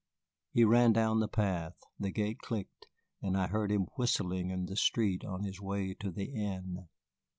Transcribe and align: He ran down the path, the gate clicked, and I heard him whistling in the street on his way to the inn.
He 0.49 0.63
ran 0.63 0.93
down 0.93 1.19
the 1.19 1.27
path, 1.27 1.75
the 1.99 2.09
gate 2.09 2.39
clicked, 2.39 2.87
and 3.21 3.37
I 3.37 3.45
heard 3.45 3.71
him 3.71 3.85
whistling 3.99 4.49
in 4.49 4.65
the 4.65 4.75
street 4.75 5.23
on 5.23 5.43
his 5.43 5.61
way 5.61 5.93
to 5.99 6.09
the 6.09 6.25
inn. 6.33 6.87